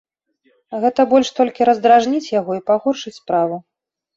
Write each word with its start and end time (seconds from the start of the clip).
Гэта 0.85 1.01
больш 1.11 1.31
толькі 1.39 1.67
раздражніць 1.71 2.33
яго 2.39 2.51
і 2.61 2.65
пагоршыць 2.71 3.17
справу. 3.21 3.63